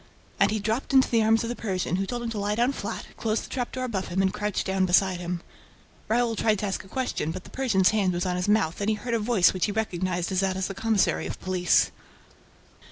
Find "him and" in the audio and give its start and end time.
4.07-4.33